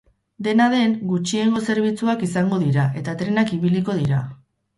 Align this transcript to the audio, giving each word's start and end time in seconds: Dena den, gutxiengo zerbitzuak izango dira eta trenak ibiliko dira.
Dena 0.45 0.69
den, 0.73 0.95
gutxiengo 1.11 1.61
zerbitzuak 1.73 2.25
izango 2.29 2.59
dira 2.65 2.87
eta 3.03 3.15
trenak 3.21 3.53
ibiliko 3.61 3.99
dira. 4.01 4.25